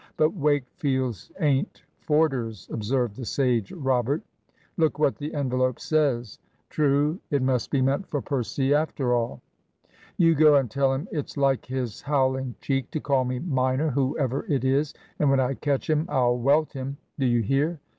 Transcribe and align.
"But 0.17 0.33
Wakefield's 0.35 1.31
ain't 1.39 1.83
Forder's," 1.99 2.67
observed 2.71 3.15
the 3.17 3.23
sage 3.23 3.71
Robert. 3.71 4.23
"Look 4.75 4.97
what 4.97 5.15
the 5.17 5.31
envelope 5.35 5.79
says." 5.79 6.39
True; 6.71 7.19
it 7.29 7.43
must 7.43 7.69
be 7.69 7.83
meant 7.83 8.07
for 8.07 8.19
Percy 8.19 8.73
after 8.73 9.13
all. 9.13 9.43
"You 10.17 10.33
go 10.33 10.55
and 10.55 10.71
tell 10.71 10.91
him 10.95 11.07
it's 11.11 11.37
like 11.37 11.67
his 11.67 12.01
howling 12.01 12.55
cheek 12.61 12.89
to 12.89 12.99
call 12.99 13.25
me 13.25 13.37
minor, 13.37 13.91
whoever 13.91 14.43
it 14.51 14.65
is; 14.65 14.95
and 15.19 15.29
when 15.29 15.39
I 15.39 15.53
catch 15.53 15.87
him 15.87 16.07
I'll 16.09 16.35
welt 16.35 16.73
him. 16.73 16.97
Do 17.19 17.27
you 17.27 17.43
hear?" 17.43 17.79